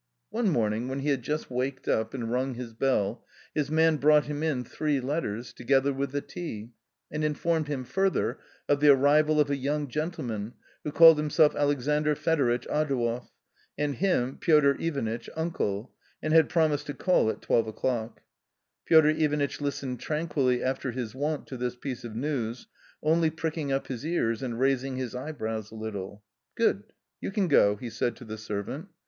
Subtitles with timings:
[0.31, 3.97] One morning, when he had just waked up and rung his \ bell, his man
[3.97, 6.71] brought him in three letters together with the tea,
[7.11, 10.53] and informed him further of the arrival of a young gentleman,
[10.83, 13.29] who called himself Alexandr Fedoritch Adouev, j
[13.77, 18.21] and him— Piotr Ivanitch— uncle, and had promised to call L at JLW£ly_ e_ o'clock.
[18.53, 22.65] * Piotr Ivanitch listened tranquilly after / his wont to this piece of news,
[23.03, 26.23] only pricking up his ears, and raising his eyebrows a little."
[26.55, 26.85] Good,
[27.21, 28.87] you can go," he said to the servant.